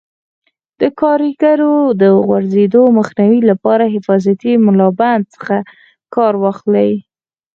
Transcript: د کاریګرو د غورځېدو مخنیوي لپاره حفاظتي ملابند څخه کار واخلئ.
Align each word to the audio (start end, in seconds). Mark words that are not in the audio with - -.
د 0.81 0.83
کاریګرو 1.01 1.75
د 2.01 2.03
غورځېدو 2.25 2.81
مخنیوي 2.97 3.41
لپاره 3.51 3.91
حفاظتي 3.95 4.53
ملابند 4.67 5.23
څخه 5.35 5.57
کار 6.15 6.33
واخلئ. 6.43 6.91